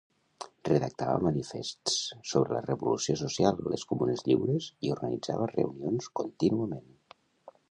Redactava 0.69 1.19
manifests 1.25 1.97
sobre 2.31 2.57
la 2.57 2.63
revolució 2.69 3.17
social, 3.23 3.61
les 3.75 3.87
comunes 3.93 4.27
lliures 4.31 4.71
i 4.89 4.95
organitzava 4.99 5.53
reunions 5.57 6.13
contínuament. 6.23 6.91